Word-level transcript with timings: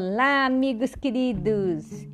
Olá, 0.00 0.46
amigos 0.46 0.94
queridos! 0.94 2.06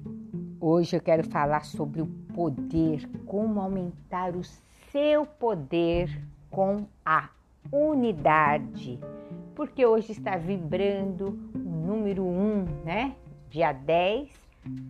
Hoje 0.58 0.96
eu 0.96 1.02
quero 1.02 1.22
falar 1.22 1.66
sobre 1.66 2.00
o 2.00 2.06
poder, 2.34 3.06
como 3.26 3.60
aumentar 3.60 4.34
o 4.34 4.42
seu 4.90 5.26
poder 5.26 6.08
com 6.50 6.86
a 7.04 7.28
unidade. 7.70 8.98
Porque 9.54 9.84
hoje 9.84 10.12
está 10.12 10.34
vibrando 10.38 11.38
o 11.54 11.58
número 11.58 12.24
1, 12.24 12.26
um, 12.26 12.64
né? 12.86 13.14
Dia 13.50 13.72
10, 13.72 14.30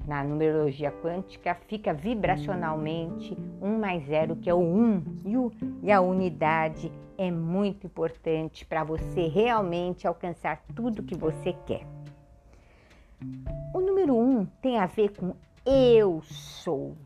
na 0.07 0.23
numerologia 0.23 0.93
quântica, 0.93 1.53
fica 1.67 1.93
vibracionalmente 1.93 3.37
1 3.61 3.77
mais 3.77 4.07
0, 4.07 4.37
que 4.37 4.49
é 4.49 4.55
o 4.55 4.61
1. 4.61 5.03
E, 5.25 5.37
o, 5.37 5.53
e 5.83 5.91
a 5.91 6.01
unidade 6.01 6.93
é 7.19 7.29
muito 7.29 7.89
importante 7.89 8.65
para 8.65 8.85
você 8.85 9.27
realmente 9.27 10.07
alcançar 10.07 10.63
tudo 10.77 11.03
que 11.03 11.17
você 11.17 11.53
quer. 11.67 11.94
O 13.73 13.81
número 13.81 14.17
um 14.17 14.45
tem 14.63 14.79
a 14.79 14.87
ver 14.87 15.11
com 15.17 15.35
eu 15.67 16.23
sou, 16.23 16.97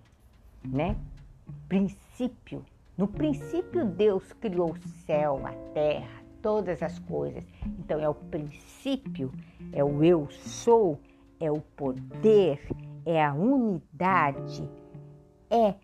né? 0.64 0.96
Princípio. 1.68 2.64
No 2.96 3.06
princípio, 3.06 3.86
Deus 3.86 4.32
criou 4.34 4.72
o 4.72 4.88
céu, 5.06 5.40
a 5.46 5.52
terra, 5.72 6.22
todas 6.42 6.82
as 6.82 6.98
coisas. 6.98 7.44
Então, 7.78 8.00
é 8.00 8.08
o 8.08 8.14
princípio, 8.14 9.32
é 9.72 9.84
o 9.84 10.02
eu 10.02 10.28
sou, 10.30 10.98
é 11.38 11.50
o 11.50 11.60
poder, 11.60 12.60
é 13.06 13.24
a 13.24 13.32
unidade, 13.32 14.68
é 15.48 15.74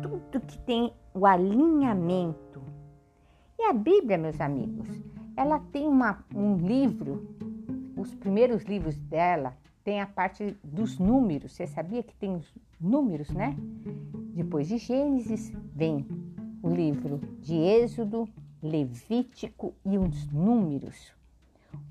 tudo 0.00 0.40
que 0.46 0.58
tem 0.60 0.92
o 1.12 1.26
alinhamento. 1.26 2.62
E 3.58 3.64
a 3.64 3.72
Bíblia, 3.72 4.16
meus 4.16 4.40
amigos, 4.40 4.88
ela 5.36 5.58
tem 5.72 5.86
uma, 5.86 6.24
um 6.34 6.56
livro 6.56 7.36
os 8.02 8.14
primeiros 8.16 8.64
livros 8.64 8.98
dela 8.98 9.56
tem 9.84 10.00
a 10.00 10.06
parte 10.06 10.56
dos 10.62 10.98
números. 10.98 11.52
Você 11.52 11.66
sabia 11.66 12.02
que 12.02 12.14
tem 12.14 12.34
os 12.34 12.52
números, 12.80 13.30
né? 13.30 13.56
Depois 14.34 14.66
de 14.66 14.76
Gênesis 14.76 15.52
vem 15.72 16.06
o 16.62 16.68
livro 16.68 17.20
de 17.40 17.54
Êxodo, 17.54 18.28
Levítico 18.60 19.72
e 19.84 19.98
os 19.98 20.26
números. 20.32 21.12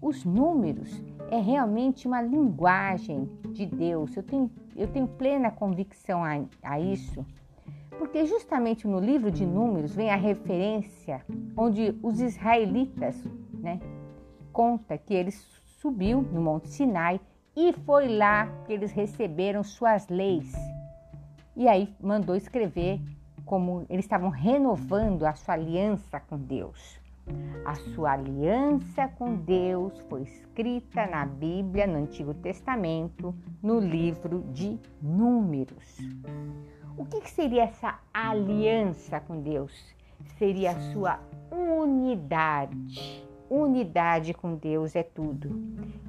Os 0.02 0.26
números 0.26 1.02
é 1.30 1.40
realmente 1.40 2.08
uma 2.08 2.22
linguagem 2.22 3.30
de 3.52 3.66
Deus. 3.66 4.16
Eu 4.16 4.24
tenho, 4.24 4.52
eu 4.76 4.88
tenho 4.88 5.08
plena 5.08 5.50
convicção 5.50 6.24
a, 6.24 6.44
a 6.62 6.80
isso, 6.80 7.26
porque 7.98 8.26
justamente 8.26 8.86
no 8.86 9.00
livro 9.00 9.32
de 9.32 9.46
números 9.46 9.96
vem 9.96 10.10
a 10.10 10.16
referência 10.18 11.26
onde 11.56 11.98
os 12.04 12.20
israelitas, 12.20 13.24
né, 13.54 13.80
conta 14.52 14.98
que 14.98 15.14
eles 15.14 15.61
subiu 15.82 16.22
no 16.22 16.40
Monte 16.40 16.70
Sinai 16.70 17.20
e 17.56 17.74
foi 17.74 18.08
lá 18.08 18.48
que 18.66 18.74
eles 18.74 18.92
receberam 18.92 19.64
suas 19.64 20.08
leis. 20.08 20.54
E 21.56 21.68
aí 21.68 21.94
mandou 22.00 22.36
escrever 22.36 23.02
como 23.46 23.86
eles 23.90 24.06
estavam 24.06 24.30
renovando 24.30 25.26
a 25.26 25.34
sua 25.34 25.56
aliança 25.56 26.20
com 26.20 26.38
Deus. 26.38 27.00
A 27.66 27.76
sua 27.76 28.14
aliança 28.14 29.08
com 29.08 29.36
Deus 29.36 30.00
foi 30.08 30.22
escrita 30.22 31.08
na 31.08 31.26
Bíblia, 31.26 31.88
no 31.88 31.98
Antigo 31.98 32.34
Testamento, 32.36 33.36
no 33.62 33.80
livro 33.80 34.44
de 34.54 34.80
Números. 35.02 35.98
O 36.96 37.06
que 37.06 37.28
seria 37.30 37.64
essa 37.64 38.00
aliança 38.14 39.20
com 39.20 39.42
Deus? 39.42 39.74
Seria 40.38 40.72
a 40.72 40.80
sua 40.94 41.20
unidade 41.52 43.31
unidade 43.52 44.34
com 44.34 44.56
Deus 44.56 44.96
é 44.96 45.04
tudo, 45.04 45.62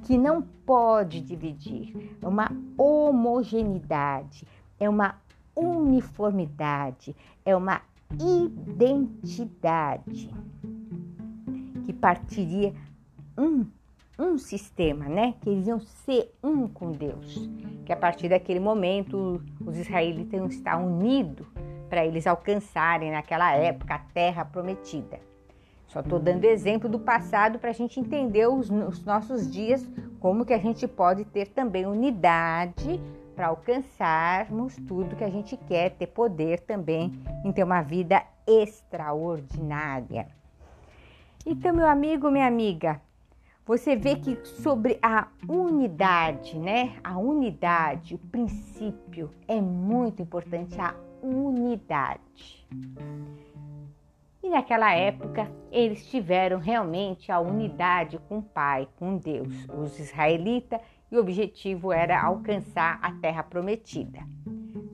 que 0.03 0.17
não 0.17 0.41
pode 0.41 1.19
dividir, 1.19 2.15
é 2.21 2.27
uma 2.27 2.49
homogeneidade, 2.77 4.47
é 4.79 4.89
uma 4.89 5.17
uniformidade, 5.53 7.13
é 7.45 7.53
uma 7.55 7.81
identidade 8.17 10.31
que 11.85 11.91
partiria 11.91 12.73
um, 13.37 13.65
um 14.17 14.37
sistema, 14.37 15.09
né? 15.09 15.35
Que 15.41 15.49
eles 15.49 15.67
iam 15.67 15.81
ser 15.81 16.33
um 16.41 16.65
com 16.67 16.91
Deus. 16.91 17.49
Que 17.85 17.91
a 17.91 17.97
partir 17.97 18.29
daquele 18.29 18.61
momento 18.61 19.43
os 19.65 19.77
israelitas 19.77 20.33
iam 20.33 20.47
estar 20.47 20.77
unidos 20.77 21.45
para 21.89 22.05
eles 22.05 22.25
alcançarem 22.25 23.11
naquela 23.11 23.53
época 23.53 23.95
a 23.95 23.99
terra 23.99 24.45
prometida. 24.45 25.32
Só 25.93 25.99
estou 25.99 26.17
dando 26.17 26.43
exemplo 26.45 26.89
do 26.89 26.97
passado 26.97 27.59
para 27.59 27.69
a 27.69 27.73
gente 27.73 27.99
entender 27.99 28.47
os, 28.47 28.67
os, 28.71 29.05
nossos 29.05 29.49
dias, 29.49 29.87
como 30.19 30.43
que 30.43 30.51
a 30.51 30.57
gente 30.57 30.87
pode 30.87 31.23
ter 31.23 31.49
também 31.49 31.85
unidade 31.85 32.99
para 33.35 33.47
alcançarmos 33.47 34.75
tudo 34.87 35.15
que 35.15 35.23
a 35.23 35.29
gente 35.29 35.55
quer, 35.55 35.91
ter 35.91 36.07
poder 36.07 36.61
também 36.61 37.13
em 37.45 37.51
ter 37.51 37.63
uma 37.63 37.83
vida 37.83 38.23
extraordinária. 38.47 40.27
Então, 41.45 41.75
meu 41.75 41.85
amigo, 41.85 42.31
minha 42.31 42.47
amiga, 42.47 42.99
você 43.63 43.95
vê 43.95 44.15
que 44.15 44.39
sobre 44.43 44.97
a 44.99 45.27
unidade, 45.47 46.57
né? 46.57 46.95
A 47.03 47.19
unidade, 47.19 48.15
o 48.15 48.17
princípio 48.17 49.29
é 49.47 49.61
muito 49.61 50.23
importante 50.23 50.75
a 50.81 50.95
unidade. 51.21 52.67
E 54.43 54.49
naquela 54.49 54.93
época 54.93 55.49
eles 55.71 56.05
tiveram 56.07 56.59
realmente 56.59 57.31
a 57.31 57.39
unidade 57.39 58.19
com 58.27 58.39
o 58.39 58.43
Pai, 58.43 58.89
com 58.97 59.17
Deus, 59.17 59.65
os 59.69 59.97
israelitas, 59.97 60.81
e 61.09 61.15
o 61.15 61.21
objetivo 61.21 61.93
era 61.93 62.21
alcançar 62.21 62.99
a 63.01 63.13
terra 63.13 63.41
prometida. 63.41 64.19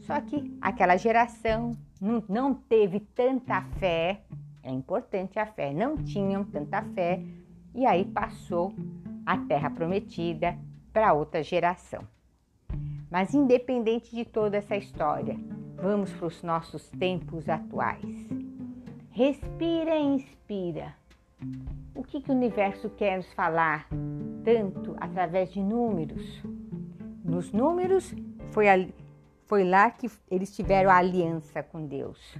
Só 0.01 0.21
que 0.21 0.55
aquela 0.61 0.97
geração 0.97 1.71
não, 1.99 2.23
não 2.29 2.53
teve 2.53 2.99
tanta 2.99 3.61
fé, 3.79 4.21
é 4.61 4.71
importante 4.71 5.39
a 5.39 5.45
fé, 5.45 5.73
não 5.73 5.97
tinham 5.97 6.43
tanta 6.43 6.83
fé, 6.93 7.21
e 7.73 7.85
aí 7.85 8.05
passou 8.05 8.73
a 9.25 9.37
terra 9.37 9.69
prometida 9.69 10.57
para 10.93 11.13
outra 11.13 11.41
geração. 11.41 12.03
Mas 13.09 13.33
independente 13.33 14.15
de 14.15 14.25
toda 14.25 14.57
essa 14.57 14.75
história, 14.75 15.35
vamos 15.75 16.11
para 16.13 16.27
os 16.27 16.43
nossos 16.43 16.89
tempos 16.89 17.49
atuais. 17.49 18.38
Respira 19.19 19.97
e 19.97 20.01
inspira. 20.01 20.95
O 21.93 22.05
que, 22.05 22.21
que 22.21 22.31
o 22.31 22.33
universo 22.33 22.89
quer 22.91 23.17
nos 23.17 23.29
falar 23.33 23.85
tanto 24.45 24.95
através 24.97 25.51
de 25.51 25.61
números? 25.61 26.41
Nos 27.21 27.51
números 27.51 28.15
foi, 28.51 28.69
a, 28.69 28.87
foi 29.45 29.65
lá 29.65 29.91
que 29.91 30.09
eles 30.31 30.55
tiveram 30.55 30.89
a 30.89 30.95
aliança 30.95 31.61
com 31.61 31.85
Deus. 31.85 32.37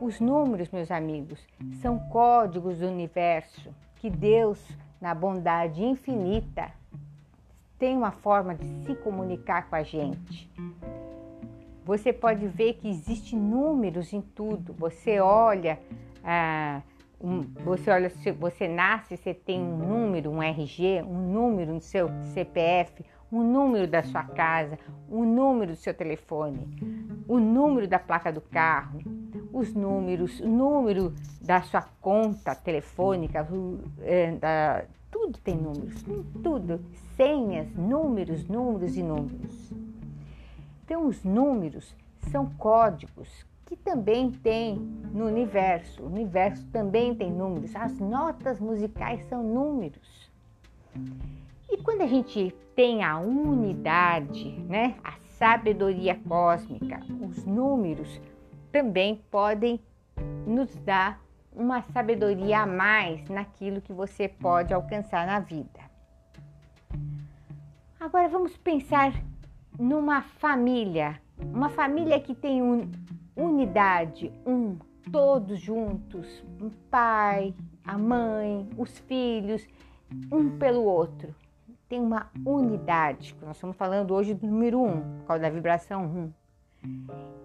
Os 0.00 0.18
números, 0.18 0.70
meus 0.70 0.90
amigos, 0.90 1.46
são 1.82 1.98
códigos 2.08 2.78
do 2.78 2.86
universo 2.86 3.68
que 3.96 4.08
Deus, 4.08 4.58
na 4.98 5.14
bondade 5.14 5.84
infinita, 5.84 6.72
tem 7.78 7.98
uma 7.98 8.12
forma 8.12 8.54
de 8.54 8.64
se 8.86 8.94
comunicar 8.94 9.68
com 9.68 9.76
a 9.76 9.82
gente. 9.82 10.50
Você 11.84 12.12
pode 12.12 12.46
ver 12.46 12.74
que 12.74 12.88
existe 12.88 13.34
números 13.34 14.12
em 14.12 14.20
tudo. 14.20 14.72
Você 14.74 15.20
olha, 15.20 15.78
ah, 16.24 16.80
um, 17.20 17.40
você 17.64 17.90
olha, 17.90 18.10
você 18.38 18.68
nasce, 18.68 19.16
você 19.16 19.34
tem 19.34 19.60
um 19.60 19.76
número, 19.76 20.30
um 20.30 20.42
RG, 20.42 21.02
um 21.02 21.32
número 21.32 21.74
no 21.74 21.80
seu 21.80 22.08
CPF, 22.34 23.04
um 23.30 23.42
número 23.42 23.86
da 23.86 24.02
sua 24.02 24.24
casa, 24.24 24.78
um 25.10 25.24
número 25.24 25.72
do 25.72 25.76
seu 25.76 25.94
telefone, 25.94 26.68
o 27.26 27.38
número 27.38 27.88
da 27.88 27.98
placa 27.98 28.30
do 28.30 28.40
carro, 28.40 29.00
os 29.52 29.72
números, 29.74 30.40
o 30.40 30.48
número 30.48 31.14
da 31.40 31.62
sua 31.62 31.82
conta 32.00 32.54
telefônica, 32.54 33.46
é, 34.02 34.32
da, 34.32 34.84
tudo 35.10 35.38
tem 35.38 35.56
números, 35.56 36.02
tudo, 36.42 36.80
senhas, 37.16 37.74
números, 37.74 38.46
números 38.48 38.96
e 38.96 39.02
números. 39.02 39.81
Então, 40.92 41.06
os 41.06 41.24
números 41.24 41.96
são 42.30 42.44
códigos 42.44 43.46
que 43.64 43.74
também 43.74 44.30
tem 44.30 44.76
no 45.10 45.24
universo. 45.24 46.02
O 46.02 46.06
universo 46.06 46.66
também 46.66 47.14
tem 47.14 47.32
números. 47.32 47.74
As 47.74 47.98
notas 47.98 48.60
musicais 48.60 49.24
são 49.24 49.42
números. 49.42 50.30
E 51.70 51.78
quando 51.78 52.02
a 52.02 52.06
gente 52.06 52.54
tem 52.76 53.02
a 53.02 53.18
unidade, 53.18 54.50
né, 54.68 54.96
a 55.02 55.14
sabedoria 55.38 56.20
cósmica, 56.28 57.00
os 57.26 57.42
números 57.46 58.20
também 58.70 59.18
podem 59.30 59.80
nos 60.46 60.76
dar 60.80 61.22
uma 61.56 61.80
sabedoria 61.84 62.60
a 62.60 62.66
mais 62.66 63.26
naquilo 63.30 63.80
que 63.80 63.94
você 63.94 64.28
pode 64.28 64.74
alcançar 64.74 65.26
na 65.26 65.40
vida. 65.40 65.80
Agora 67.98 68.28
vamos 68.28 68.58
pensar 68.58 69.31
numa 69.78 70.22
família, 70.22 71.20
uma 71.38 71.68
família 71.68 72.20
que 72.20 72.34
tem 72.34 72.62
un, 72.62 72.90
unidade, 73.36 74.32
um, 74.46 74.76
todos 75.10 75.60
juntos, 75.60 76.44
um 76.60 76.70
pai, 76.90 77.54
a 77.84 77.98
mãe, 77.98 78.68
os 78.76 78.98
filhos, 79.00 79.66
um 80.30 80.58
pelo 80.58 80.82
outro. 80.84 81.34
tem 81.88 82.00
uma 82.00 82.30
unidade, 82.46 83.36
nós 83.42 83.56
estamos 83.56 83.76
falando 83.76 84.14
hoje 84.14 84.32
do 84.32 84.46
número 84.46 84.80
um, 84.80 85.18
por 85.18 85.26
causa 85.26 85.42
da 85.42 85.50
vibração 85.50 86.04
um. 86.04 86.32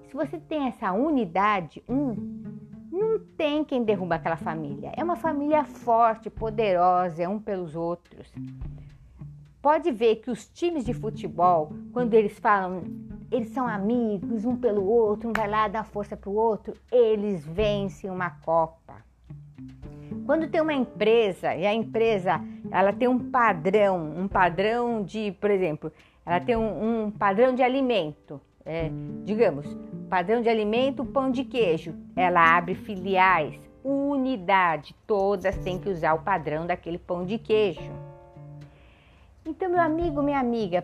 Se 0.07 0.13
você 0.13 0.39
tem 0.39 0.68
essa 0.68 0.94
unidade 0.94 1.83
um, 1.88 2.15
não 2.91 3.19
tem 3.19 3.63
quem 3.63 3.83
derruba 3.83 4.15
aquela 4.15 4.38
família. 4.38 4.91
É 4.95 5.03
uma 5.03 5.15
família 5.15 5.63
forte, 5.65 6.29
poderosa, 6.29 7.24
é 7.24 7.27
um 7.27 7.39
pelos 7.39 7.75
outros. 7.75 8.31
Pode 9.68 9.92
ver 9.92 10.16
que 10.22 10.31
os 10.31 10.48
times 10.48 10.86
de 10.86 10.94
futebol, 10.94 11.74
quando 11.92 12.14
eles 12.14 12.40
falam, 12.40 12.84
eles 13.30 13.50
são 13.50 13.68
amigos 13.68 14.46
um 14.46 14.56
pelo 14.56 14.88
outro, 14.88 15.28
um 15.28 15.34
vai 15.34 15.46
lá 15.46 15.68
dar 15.68 15.84
força 15.84 16.16
para 16.16 16.30
o 16.30 16.36
outro, 16.36 16.74
eles 16.90 17.46
vencem 17.46 18.10
uma 18.10 18.30
Copa. 18.30 19.04
Quando 20.25 20.48
tem 20.48 20.62
uma 20.62 20.74
empresa 20.74 21.54
e 21.54 21.66
a 21.66 21.74
empresa 21.74 22.40
ela 22.72 22.94
tem 22.94 23.10
um 23.10 23.30
padrão, 23.30 24.14
um 24.18 24.25
padrão 24.25 25.04
de, 25.04 25.34
por 25.34 25.52
exemplo, 25.52 25.92
ela 26.25 26.40
tem 26.40 26.56
um, 26.56 27.08
um 27.08 27.12
padrão 27.12 27.54
de 27.54 27.62
alimento, 27.62 28.40
é, 28.66 28.90
digamos, 29.25 29.68
padrão 30.10 30.42
de 30.42 30.48
alimento, 30.48 31.04
pão 31.04 31.30
de 31.30 31.44
queijo. 31.44 31.94
Ela 32.16 32.56
abre 32.56 32.74
filiais, 32.74 33.60
unidade, 33.84 34.96
todas 35.06 35.58
têm 35.58 35.78
que 35.78 35.90
usar 35.90 36.13
o 36.13 36.22
padrão 36.22 36.66
daquele 36.66 36.98
pão 36.98 37.25
de 37.25 37.38
queijo. 37.38 38.06
Então, 39.48 39.70
meu 39.70 39.80
amigo, 39.80 40.22
minha 40.22 40.40
amiga, 40.42 40.84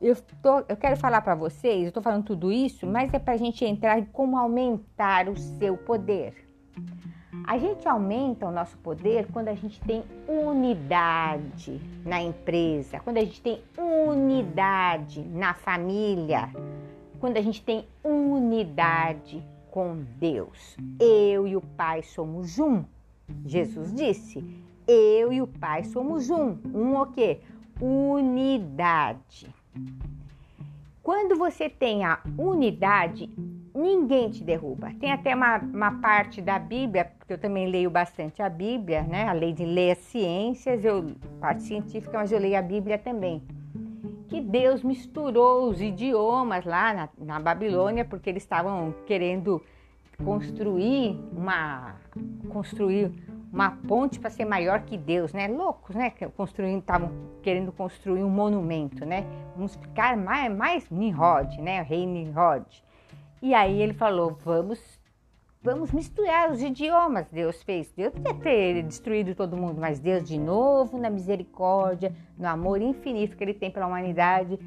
eu, 0.00 0.14
tô, 0.40 0.60
eu 0.68 0.76
quero 0.76 0.96
falar 0.96 1.22
para 1.22 1.34
vocês, 1.34 1.82
eu 1.82 1.88
estou 1.88 2.00
falando 2.00 2.22
tudo 2.22 2.52
isso, 2.52 2.86
mas 2.86 3.12
é 3.12 3.18
para 3.18 3.34
a 3.34 3.36
gente 3.36 3.64
entrar 3.64 3.98
em 3.98 4.04
como 4.04 4.38
aumentar 4.38 5.28
o 5.28 5.36
seu 5.36 5.76
poder. 5.76 6.46
A 7.44 7.58
gente 7.58 7.86
aumenta 7.88 8.46
o 8.46 8.52
nosso 8.52 8.78
poder 8.78 9.26
quando 9.32 9.48
a 9.48 9.54
gente 9.54 9.80
tem 9.80 10.04
unidade 10.28 11.80
na 12.04 12.22
empresa, 12.22 13.00
quando 13.00 13.16
a 13.16 13.24
gente 13.24 13.42
tem 13.42 13.60
unidade 13.76 15.22
na 15.22 15.52
família, 15.52 16.48
quando 17.18 17.38
a 17.38 17.42
gente 17.42 17.60
tem 17.64 17.88
unidade 18.04 19.44
com 19.68 20.04
Deus. 20.20 20.76
Eu 21.00 21.44
e 21.48 21.56
o 21.56 21.60
Pai 21.60 22.04
somos 22.04 22.60
um. 22.60 22.84
Jesus 23.44 23.92
disse: 23.92 24.44
Eu 24.86 25.32
e 25.32 25.42
o 25.42 25.46
Pai 25.48 25.82
somos 25.82 26.30
um. 26.30 26.56
Um 26.72 26.96
o 26.96 27.06
quê? 27.06 27.40
Unidade. 27.80 29.54
Quando 31.02 31.36
você 31.36 31.68
tem 31.68 32.04
a 32.04 32.18
unidade, 32.36 33.30
ninguém 33.74 34.30
te 34.30 34.42
derruba. 34.42 34.90
Tem 34.98 35.12
até 35.12 35.34
uma, 35.34 35.58
uma 35.58 36.00
parte 36.00 36.40
da 36.40 36.58
Bíblia, 36.58 37.04
porque 37.04 37.34
eu 37.34 37.38
também 37.38 37.68
leio 37.68 37.90
bastante 37.90 38.42
a 38.42 38.48
Bíblia, 38.48 39.02
né? 39.02 39.28
Além 39.28 39.54
de 39.54 39.64
ler 39.64 39.92
as 39.92 39.98
ciências, 39.98 40.84
eu 40.84 41.12
parte 41.40 41.62
científica, 41.62 42.18
mas 42.18 42.32
eu 42.32 42.40
leio 42.40 42.58
a 42.58 42.62
Bíblia 42.62 42.98
também. 42.98 43.42
Que 44.28 44.40
Deus 44.40 44.82
misturou 44.82 45.68
os 45.68 45.80
idiomas 45.80 46.64
lá 46.64 46.92
na, 46.92 47.08
na 47.18 47.38
Babilônia, 47.38 48.04
porque 48.04 48.30
eles 48.30 48.42
estavam 48.42 48.92
querendo 49.06 49.62
construir 50.24 51.20
uma 51.30 51.94
construir 52.48 53.12
uma 53.52 53.70
ponte 53.70 54.18
para 54.18 54.30
ser 54.30 54.44
maior 54.44 54.82
que 54.82 54.96
Deus, 54.96 55.32
né? 55.32 55.48
Loucos, 55.48 55.94
né? 55.94 56.10
Construindo, 56.36 56.80
estavam 56.80 57.10
querendo 57.42 57.72
construir 57.72 58.22
um 58.22 58.30
monumento, 58.30 59.04
né? 59.04 59.24
Vamos 59.54 59.76
ficar 59.76 60.16
mais, 60.16 60.54
mais 60.54 60.90
Nimrod, 60.90 61.60
né? 61.60 61.82
O 61.82 61.84
rei 61.84 62.06
Nimrod. 62.06 62.64
E 63.40 63.54
aí 63.54 63.80
ele 63.80 63.94
falou: 63.94 64.36
vamos, 64.44 65.00
vamos 65.62 65.92
misturar 65.92 66.50
os 66.50 66.62
idiomas. 66.62 67.30
Deus 67.30 67.62
fez. 67.62 67.92
Deus 67.92 68.12
podia 68.12 68.34
ter 68.34 68.82
destruído 68.82 69.34
todo 69.34 69.56
mundo, 69.56 69.80
mas 69.80 69.98
Deus, 69.98 70.24
de 70.24 70.38
novo, 70.38 70.98
na 70.98 71.10
misericórdia, 71.10 72.14
no 72.36 72.48
amor 72.48 72.80
infinito 72.80 73.36
que 73.36 73.44
Ele 73.44 73.54
tem 73.54 73.70
pela 73.70 73.86
humanidade, 73.86 74.58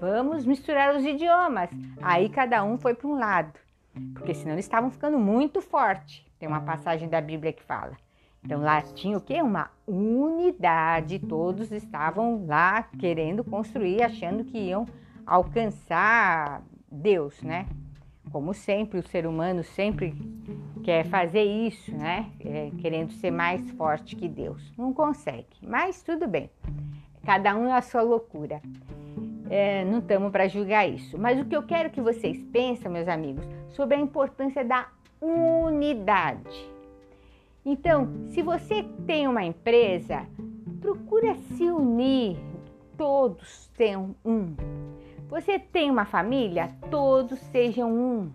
vamos 0.00 0.44
misturar 0.44 0.96
os 0.96 1.04
idiomas. 1.04 1.70
Aí 2.00 2.28
cada 2.28 2.64
um 2.64 2.78
foi 2.78 2.94
para 2.94 3.08
um 3.08 3.18
lado, 3.18 3.58
porque 4.14 4.34
senão 4.34 4.54
eles 4.54 4.64
estavam 4.64 4.90
ficando 4.90 5.18
muito 5.18 5.60
forte. 5.60 6.26
Tem 6.38 6.48
uma 6.48 6.62
passagem 6.62 7.08
da 7.08 7.20
Bíblia 7.20 7.52
que 7.52 7.62
fala. 7.62 7.96
Então 8.44 8.60
lá 8.60 8.82
tinha 8.82 9.16
o 9.16 9.20
quê? 9.20 9.40
Uma 9.40 9.70
unidade. 9.86 11.18
Todos 11.18 11.70
estavam 11.70 12.44
lá 12.46 12.82
querendo 12.98 13.44
construir, 13.44 14.02
achando 14.02 14.44
que 14.44 14.58
iam 14.58 14.86
alcançar 15.26 16.62
Deus, 16.90 17.40
né? 17.42 17.66
Como 18.30 18.52
sempre, 18.54 18.98
o 18.98 19.06
ser 19.06 19.26
humano 19.26 19.62
sempre 19.62 20.14
quer 20.82 21.04
fazer 21.04 21.42
isso, 21.44 21.94
né? 21.94 22.30
É, 22.40 22.70
querendo 22.78 23.12
ser 23.12 23.30
mais 23.30 23.70
forte 23.72 24.16
que 24.16 24.28
Deus. 24.28 24.72
Não 24.76 24.92
consegue, 24.92 25.46
mas 25.62 26.02
tudo 26.02 26.26
bem. 26.26 26.50
Cada 27.24 27.54
um 27.54 27.68
na 27.68 27.80
sua 27.80 28.02
loucura. 28.02 28.60
É, 29.48 29.84
não 29.84 29.98
estamos 29.98 30.32
para 30.32 30.48
julgar 30.48 30.88
isso. 30.88 31.18
Mas 31.18 31.40
o 31.40 31.44
que 31.44 31.54
eu 31.54 31.62
quero 31.62 31.90
que 31.90 32.00
vocês 32.00 32.42
pensem, 32.52 32.90
meus 32.90 33.06
amigos, 33.06 33.44
sobre 33.68 33.96
a 33.96 34.00
importância 34.00 34.64
da 34.64 34.88
unidade. 35.20 36.71
Então, 37.64 38.08
se 38.30 38.42
você 38.42 38.82
tem 39.06 39.28
uma 39.28 39.44
empresa, 39.44 40.26
procura 40.80 41.34
se 41.34 41.64
unir, 41.64 42.36
todos 42.96 43.68
tenham 43.76 44.14
um. 44.24 44.54
Você 45.28 45.58
tem 45.58 45.90
uma 45.90 46.04
família? 46.04 46.68
Todos 46.90 47.38
sejam 47.52 47.92
um. 47.92 48.32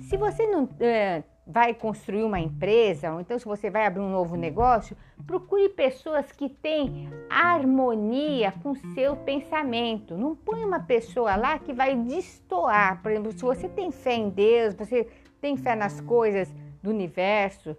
Se 0.00 0.16
você 0.16 0.46
não 0.46 0.68
é, 0.80 1.22
vai 1.46 1.72
construir 1.72 2.24
uma 2.24 2.40
empresa, 2.40 3.12
ou 3.12 3.20
então 3.20 3.38
se 3.38 3.44
você 3.44 3.70
vai 3.70 3.86
abrir 3.86 4.00
um 4.00 4.10
novo 4.10 4.34
negócio, 4.34 4.96
procure 5.24 5.68
pessoas 5.68 6.32
que 6.32 6.48
têm 6.48 7.08
harmonia 7.30 8.52
com 8.62 8.74
seu 8.94 9.14
pensamento. 9.16 10.16
Não 10.16 10.34
põe 10.34 10.64
uma 10.64 10.80
pessoa 10.80 11.36
lá 11.36 11.56
que 11.58 11.72
vai 11.72 11.94
destoar. 11.94 13.00
Por 13.00 13.12
exemplo, 13.12 13.30
se 13.30 13.42
você 13.42 13.68
tem 13.68 13.92
fé 13.92 14.14
em 14.14 14.28
Deus, 14.28 14.74
você 14.74 15.08
tem 15.40 15.56
fé 15.56 15.76
nas 15.76 16.00
coisas 16.00 16.52
do 16.82 16.90
universo, 16.90 17.76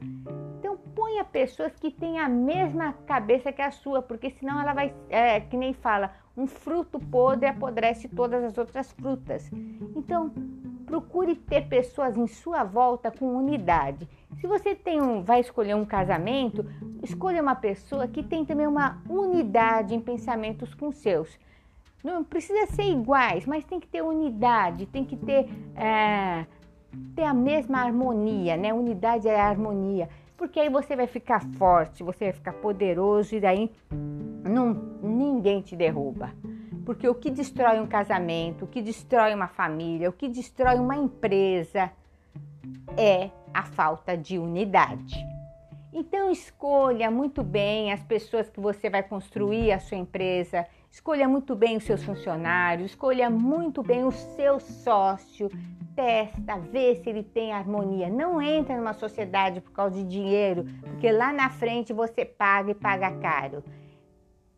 ponha 1.17 1.23
pessoas 1.23 1.73
que 1.79 1.89
têm 1.89 2.19
a 2.19 2.29
mesma 2.29 2.93
cabeça 3.05 3.51
que 3.51 3.61
a 3.61 3.71
sua, 3.71 4.01
porque 4.01 4.29
senão 4.29 4.59
ela 4.61 4.73
vai, 4.73 4.93
é, 5.09 5.39
que 5.39 5.57
nem 5.57 5.73
fala, 5.73 6.13
um 6.35 6.45
fruto 6.45 6.99
podre 6.99 7.47
apodrece 7.47 8.07
todas 8.07 8.43
as 8.43 8.57
outras 8.57 8.91
frutas. 8.91 9.49
Então, 9.95 10.31
procure 10.85 11.35
ter 11.35 11.67
pessoas 11.67 12.15
em 12.15 12.27
sua 12.27 12.63
volta 12.63 13.09
com 13.11 13.35
unidade. 13.35 14.07
Se 14.39 14.45
você 14.45 14.75
tem 14.75 15.01
um, 15.01 15.23
vai 15.23 15.39
escolher 15.39 15.75
um 15.75 15.85
casamento, 15.85 16.65
escolha 17.01 17.41
uma 17.41 17.55
pessoa 17.55 18.07
que 18.07 18.21
tem 18.21 18.45
também 18.45 18.67
uma 18.67 19.01
unidade 19.09 19.95
em 19.95 19.99
pensamentos 19.99 20.73
com 20.75 20.91
seus. 20.91 21.39
Não 22.03 22.23
precisa 22.23 22.67
ser 22.67 22.83
iguais, 22.83 23.45
mas 23.45 23.65
tem 23.65 23.79
que 23.79 23.87
ter 23.87 24.03
unidade, 24.03 24.85
tem 24.85 25.03
que 25.03 25.17
ter, 25.17 25.49
é, 25.75 26.45
ter 27.15 27.23
a 27.23 27.33
mesma 27.33 27.79
harmonia, 27.79 28.55
né? 28.55 28.71
Unidade 28.71 29.27
é 29.27 29.39
harmonia 29.39 30.07
porque 30.37 30.59
aí 30.59 30.69
você 30.69 30.95
vai 30.95 31.07
ficar 31.07 31.41
forte, 31.57 32.03
você 32.03 32.25
vai 32.25 32.33
ficar 32.33 32.53
poderoso 32.53 33.35
e 33.35 33.39
daí 33.39 33.71
não, 33.91 34.73
ninguém 35.01 35.61
te 35.61 35.75
derruba. 35.75 36.31
Porque 36.85 37.09
o 37.09 37.15
que 37.15 37.29
destrói 37.29 37.79
um 37.81 37.87
casamento, 37.87 38.63
o 38.63 38.67
que 38.67 38.81
destrói 38.81 39.33
uma 39.33 39.47
família, 39.47 40.09
o 40.09 40.13
que 40.13 40.29
destrói 40.29 40.75
uma 40.75 40.95
empresa 40.95 41.91
é 42.95 43.29
a 43.53 43.63
falta 43.63 44.15
de 44.15 44.37
unidade. 44.37 45.15
Então 45.91 46.31
escolha 46.31 47.09
muito 47.09 47.43
bem 47.43 47.91
as 47.91 48.03
pessoas 48.03 48.49
que 48.49 48.59
você 48.59 48.89
vai 48.89 49.01
construir 49.01 49.71
a 49.71 49.79
sua 49.79 49.97
empresa, 49.97 50.65
escolha 50.91 51.27
muito 51.27 51.55
bem 51.55 51.77
os 51.77 51.83
seus 51.83 52.03
funcionários, 52.03 52.91
escolha 52.91 53.29
muito 53.29 53.83
bem 53.83 54.03
o 54.03 54.11
seu 54.11 54.59
sócio, 54.59 55.49
testa, 55.95 56.57
vê 56.59 56.95
se 56.95 57.09
ele 57.09 57.23
tem 57.23 57.51
harmonia. 57.51 58.09
Não 58.09 58.41
entra 58.41 58.77
numa 58.77 58.93
sociedade 58.93 59.61
por 59.61 59.71
causa 59.71 59.95
de 59.95 60.03
dinheiro, 60.03 60.65
porque 60.81 61.11
lá 61.11 61.33
na 61.33 61.49
frente 61.49 61.91
você 61.91 62.23
paga 62.23 62.71
e 62.71 62.75
paga 62.75 63.11
caro. 63.19 63.63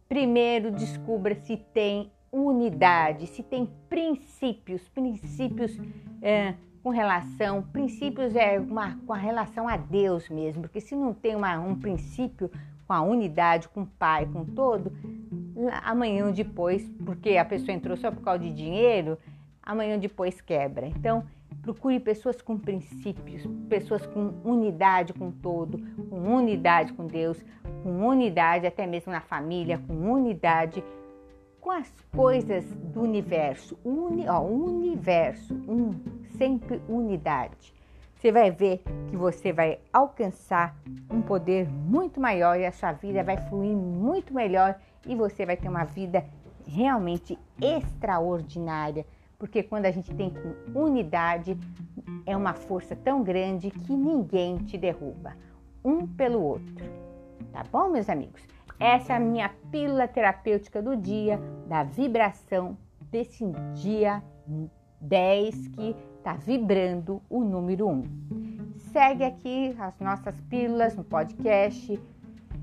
Primeiro 0.08 0.72
descubra 0.72 1.36
se 1.36 1.56
tem 1.56 2.12
unidade, 2.32 3.28
se 3.28 3.42
tem 3.42 3.70
princípios, 3.88 4.88
princípios 4.90 5.78
é, 6.22 6.56
com 6.84 6.90
relação, 6.90 7.62
princípios 7.62 8.36
é 8.36 8.60
uma, 8.60 8.98
com 9.06 9.14
a 9.14 9.18
relação 9.18 9.68
a 9.68 9.78
Deus 9.78 10.30
mesmo, 10.30 10.64
porque 10.64 10.80
se 10.80 10.96
não 10.96 11.14
tem 11.14 11.36
uma, 11.36 11.60
um 11.60 11.76
princípio 11.76 12.52
com 12.88 12.94
a 12.94 13.02
unidade, 13.02 13.70
com 13.70 13.84
o 13.84 13.86
Pai, 13.86 14.26
com 14.26 14.44
todo, 14.44 14.92
amanhã 15.84 16.26
ou 16.26 16.32
depois, 16.32 16.88
porque 17.06 17.38
a 17.38 17.46
pessoa 17.46 17.74
entrou 17.74 17.98
só 17.98 18.12
por 18.12 18.22
causa 18.22 18.44
de 18.44 18.54
dinheiro, 18.54 19.18
amanhã 19.62 19.98
depois 19.98 20.40
quebra. 20.42 20.88
Então, 20.88 21.24
procure 21.62 22.00
pessoas 22.00 22.42
com 22.42 22.58
princípios, 22.58 23.44
pessoas 23.68 24.06
com 24.06 24.34
unidade 24.44 25.14
com 25.14 25.32
todo, 25.32 25.80
com 26.10 26.36
unidade 26.36 26.94
com 26.94 27.06
Deus, 27.06 27.44
com 27.84 28.08
unidade 28.08 28.66
até 28.66 28.88
mesmo 28.88 29.12
na 29.12 29.22
família, 29.22 29.78
com 29.78 29.94
unidade 29.94 30.84
com 31.60 31.72
as 31.72 31.92
coisas 32.16 32.66
do 32.66 33.02
universo. 33.02 33.78
Uni, 33.84 34.28
ó, 34.28 34.42
universo, 34.42 35.54
um, 35.68 35.94
sempre 36.38 36.82
unidade. 36.88 37.74
Você 38.16 38.32
vai 38.32 38.52
ver 38.52 38.82
que 39.10 39.16
você 39.16 39.54
vai 39.54 39.80
alcançar 39.94 40.76
um 41.10 41.22
poder 41.22 41.70
muito 41.70 42.20
maior 42.20 42.60
e 42.60 42.66
a 42.66 42.72
sua 42.72 42.92
vida 42.92 43.24
vai 43.24 43.38
fluir 43.38 43.76
muito 43.76 44.34
melhor 44.34 44.78
e 45.06 45.16
você 45.16 45.46
vai 45.46 45.58
ter 45.58 45.70
uma 45.70 45.84
vida 45.84 46.26
realmente 46.68 47.38
extraordinária, 47.62 49.06
porque 49.38 49.64
quando 49.64 49.86
a 49.86 49.92
gente 49.92 50.14
tem 50.14 50.34
unidade, 50.74 51.58
é 52.26 52.36
uma 52.36 52.54
força 52.54 52.96
tão 52.96 53.24
grande 53.24 53.72
que 53.72 53.96
ninguém 53.96 54.58
te 54.58 54.78
derruba, 54.78 55.36
um 55.84 56.06
pelo 56.06 56.42
outro. 56.42 56.86
Tá 57.52 57.64
bom, 57.72 57.90
meus 57.90 58.10
amigos? 58.10 58.42
Essa 58.80 59.14
é 59.14 59.16
a 59.16 59.20
minha 59.20 59.50
pílula 59.72 60.08
terapêutica 60.08 60.82
do 60.82 60.96
dia, 60.96 61.40
da 61.68 61.84
vibração 61.84 62.78
desse 63.12 63.46
dia 63.74 64.24
10 65.02 65.68
que 65.70 65.96
está 66.18 66.34
vibrando 66.34 67.22
o 67.30 67.44
número 67.44 67.88
1. 67.88 68.04
Segue 68.92 69.24
aqui 69.24 69.76
as 69.80 70.00
nossas 70.00 70.40
pílulas 70.42 70.96
no 70.96 71.04
podcast. 71.04 72.00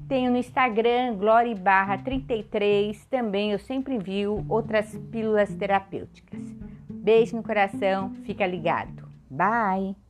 Tenho 0.08 0.30
no 0.30 0.36
Instagram, 0.36 1.16
Glória 1.16 1.54
Barra 1.56 1.98
33. 1.98 3.04
Também 3.06 3.50
eu 3.52 3.58
sempre 3.58 3.94
envio 3.94 4.44
outras 4.48 4.96
pílulas 5.10 5.52
terapêuticas. 5.54 6.40
Beijo 6.88 7.36
no 7.36 7.42
coração, 7.42 8.12
fica 8.24 8.46
ligado. 8.46 9.08
Bye! 9.28 10.05